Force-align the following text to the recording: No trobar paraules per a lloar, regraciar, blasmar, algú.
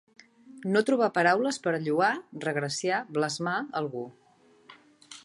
No 0.75 0.81
trobar 0.89 1.09
paraules 1.17 1.61
per 1.67 1.73
a 1.79 1.81
lloar, 1.83 2.09
regraciar, 2.47 3.05
blasmar, 3.19 3.57
algú. 3.83 4.03